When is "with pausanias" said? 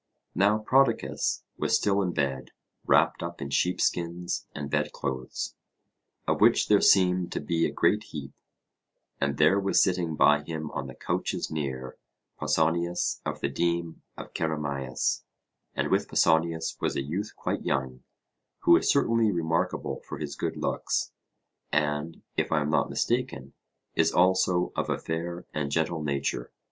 15.91-16.77